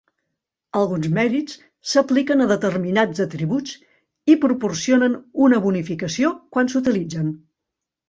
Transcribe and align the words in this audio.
Alguns 0.79 1.09
mèrits 1.17 1.57
s'apliquen 1.91 2.41
a 2.47 2.49
determinats 2.53 3.23
atributs 3.27 3.77
i 4.35 4.39
proporcionen 4.49 5.21
una 5.51 5.63
bonificació 5.71 6.37
quan 6.57 6.77
s'utilitzen. 6.77 7.35